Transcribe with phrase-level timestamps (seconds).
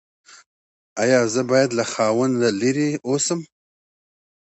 [1.03, 3.39] ایا زه باید له خاوند لرې اوسم؟